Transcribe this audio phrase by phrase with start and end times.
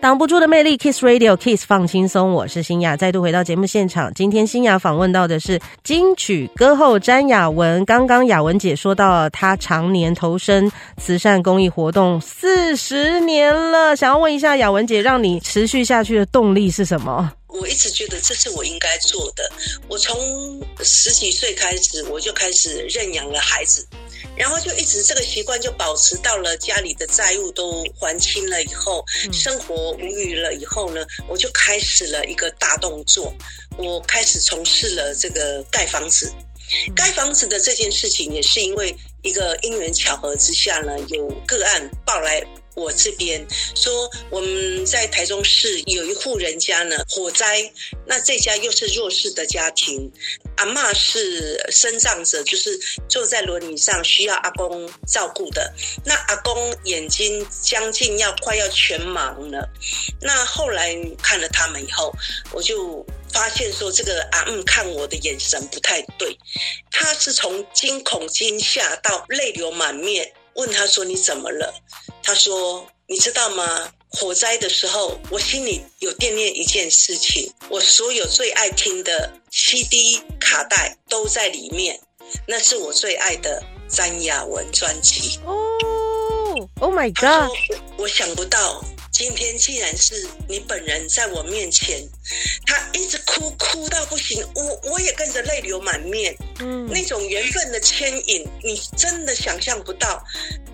[0.00, 4.14] 挡不住的魅力，Kiss Radio，Kiss 放轻松，我是欣雅，再度回到节目现场。
[4.14, 7.84] 今天欣雅访问到的是金曲歌后詹雅雯。
[7.84, 17.32] 刚刚雅雯姐说到她常年投身慈善公益活动四十年了，想要问一下雅雯姐，让你持续下去的动力是什么？
[17.48, 19.42] 我一直觉得这是我应该做的。
[19.88, 20.16] 我从
[20.80, 23.84] 十几岁开始，我就开始认养了孩子。
[24.38, 33.34] 然后就一直这个习惯就保持到了家里的债务都还清了以后，生活无语了以后呢，我就开始了一个大动作，
[33.76, 36.32] 我开始从事了这个盖房子。
[36.94, 42.46] 盖房子的这件事情也是因为一个因缘巧合之下呢，有个案报来。
[42.74, 47.72] 我这边说，我们在台中市有一户人家呢，火灾，
[48.06, 50.12] 那这家又是弱势的家庭，
[50.56, 52.78] 阿妈是身障者，就是
[53.08, 55.74] 坐在轮椅上需要阿公照顾的。
[56.04, 59.68] 那阿公眼睛将近要快要全盲了，
[60.20, 62.14] 那后来看了他们以后，
[62.52, 66.38] 我就发现说，这个阿嬷看我的眼神不太对，
[66.92, 70.32] 他是从惊恐惊吓到泪流满面。
[70.54, 71.72] 问他说：“你怎么了？”
[72.28, 73.90] 他说：“你知道吗？
[74.10, 81.98] 火灾的时候，我心里有惦念一件事情，我所有最爱听的 CD 卡带都在里面，
[82.46, 87.48] 那是我最爱的詹雅文专辑。”哦，Oh my God！
[87.96, 88.84] 我，我想不到。
[89.10, 92.06] 今天既然是你本人在我面前，
[92.66, 96.36] 他一直哭哭到不行，我我也跟着泪流满面。
[96.60, 100.22] 嗯，那种缘分的牵引，你真的想象不到。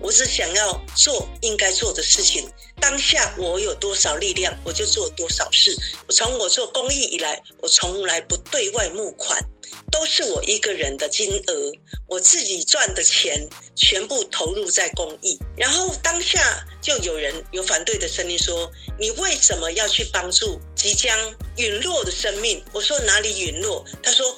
[0.05, 2.47] 我只想要做应该做的事情，
[2.79, 5.75] 当下我有多少力量，我就做多少事。
[6.07, 9.43] 我从我做公益以来，我从来不对外募款。
[9.91, 11.71] 都是我一个人的金额，
[12.07, 15.39] 我自己赚的钱全部投入在公益。
[15.57, 21.17] 然后当下就有人有反对的声音说：“你为什么要去帮助即将
[21.57, 24.37] 陨落的生命？”我说：“哪里陨落？”他说：“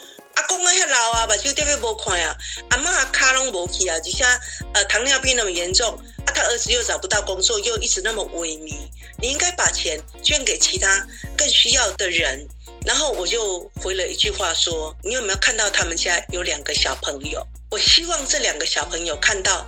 [0.57, 2.35] 阿公啊，还老啊，把就特别无看啊，
[2.69, 4.39] 阿妈卡拢无去啊，底下
[4.73, 5.95] 呃糖尿病那么严重，
[6.25, 8.75] 啊他儿子又找不到工作，又一直那么萎靡，
[9.21, 11.05] 你应该把钱捐给其他
[11.37, 12.47] 更需要的人。”
[12.85, 17.45] 然后我就回了一句话说：“你有没有看到他们家有两个小朋友？
[17.69, 19.67] 我希望这两个小朋友看到，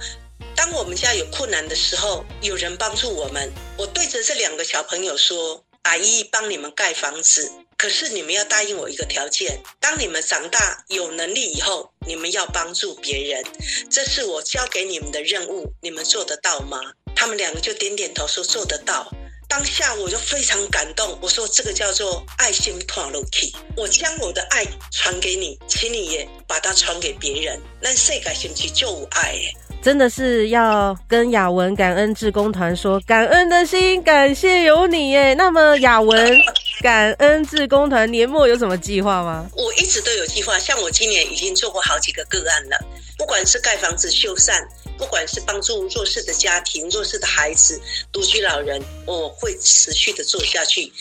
[0.55, 3.51] 当我们家有困难的时候，有人帮助我们。
[3.77, 13.41] 我对着这两个小朋友说：‘阿姨帮你们盖房子，可是你们要答应我一个条件：当你们长大有能力以后，你们要帮助别人。
[13.89, 16.77] 这是我交给你们的任务，你们做得到吗？’
[17.15, 19.09] 他们两个就点点头说做得到。”
[19.47, 27.59] 当下我就非常感动，我说这个叫做爱心传入去，我将我的爱传给你，请你也把它传给别人。
[27.81, 29.39] 那世界是不是就有爱？
[29.81, 35.33] 真的是要跟雅文感恩志工团说感恩的心，感谢有你耶。
[35.33, 36.37] 那么雅文
[36.81, 39.49] 感恩志工团年末有什么计划吗？
[39.55, 42.77] 我一直都有计划，像我今年已经做过好几个个案了，
[43.17, 44.53] 不管是盖房子、修缮。
[44.97, 50.91] 不管是帮助弱势的家庭、弱势的孩子、独居老人，我会持续的做下去。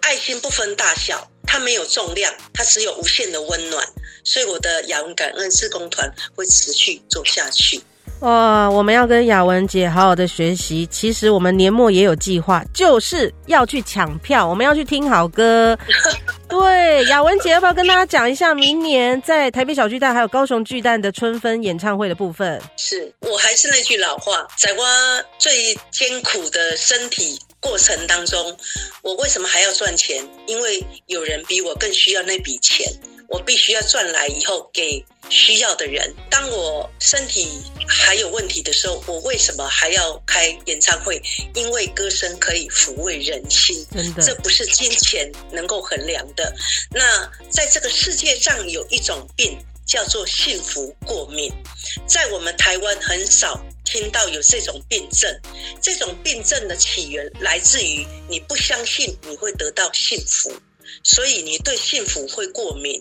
[0.00, 3.86] 爱心不分大小，它没有重量，它只有无限的温暖。
[4.24, 7.82] 所以我的雅文感恩志工团会持续做下去。
[8.22, 10.86] 哇，我们要跟雅文姐好好的学习。
[10.86, 15.76] 其实我们年末也有计划，就是要去抢票，我们要去听好歌。
[16.48, 22.62] 对，雅文姐要不要跟大家讲一下，明年在台北小巨蛋还有高雄巨蛋的春分演唱会的部分？
[22.76, 24.84] 是，我还是那句老话，在我
[25.38, 28.56] 最艰苦的身体过程当中，
[29.02, 30.24] 我为什么还要赚钱？
[30.46, 32.86] 因为有人比我更需要那笔钱。
[33.32, 36.14] 我必须要赚来以后给需要的人。
[36.30, 37.48] 当我身体
[37.88, 41.20] 还有问题的时候，我为什么还要开演唱会？
[41.54, 46.54] 因为歌声可以抚慰人心，真的，这不是金钱能够衡量的。
[46.90, 51.50] 那在这个世界上有一种病叫做幸福过敏，
[52.06, 55.40] 在我们台湾很少听到有这种病症。
[55.80, 60.52] 这种病症的起源来自于你不相信你会得到幸福。
[61.02, 63.00] 所以你对幸福会过敏，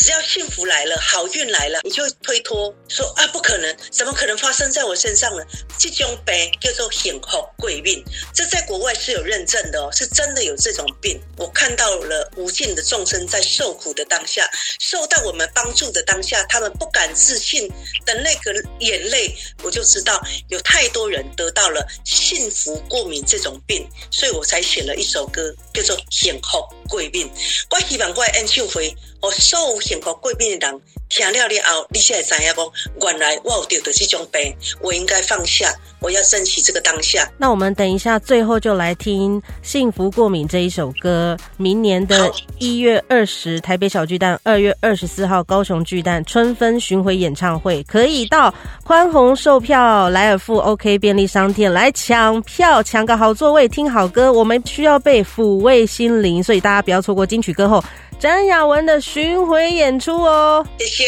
[0.00, 5.42] 只要幸福来了，好运来了，你就推脱说啊，不可能，怎么可能发生在我身上呢？
[5.76, 8.02] 这种病叫做幸福贵命，
[8.32, 11.20] 这在国外是有认证的哦，是真的有这种病。
[11.36, 14.48] 我看到了无尽的众生在受苦的当下，
[14.78, 17.68] 受到我们帮助的当下，他们不敢置信
[18.06, 27.28] 的那个眼泪，我就知道有太多人得到了幸福过敏这种病，所以我才写了一首歌，叫做幸福贵命。
[27.70, 37.26] 我希望我的演唱会，我受幸福过敏的人听了了后，你才会知影讲，原来我有得的这种病，我应该放下，我要珍惜这个当下。
[37.38, 41.34] 那我们等一下最后就来听《幸福过敏》这一首歌。
[41.56, 48.52] 明年的一月二十，台北小巨蛋；二月二十四号，高雄巨蛋春分巡回演唱会，可以到
[48.84, 54.30] 宽宏售票、莱尔富 OK 便利商店来抢票，抢个好座位，听好歌。
[54.30, 57.82] 我们需要被抚慰心灵，所以大家不要错过金曲歌后。
[58.18, 61.04] 詹雅文的巡回演出哦，谢谢。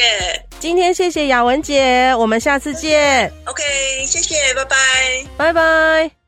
[0.60, 3.32] 今天谢谢雅文姐，我们下次见。
[3.46, 3.62] OK，
[4.06, 4.76] 谢谢，拜拜，
[5.36, 6.19] 拜拜。